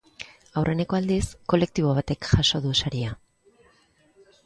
Aurreneko 0.61 0.97
aldiz 0.99 1.27
kolektibo 1.55 1.93
batek 2.01 2.33
jaso 2.33 2.65
du 2.67 2.75
saria. 2.83 3.15